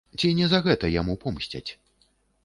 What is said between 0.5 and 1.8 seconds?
за гэта яму помсцяць?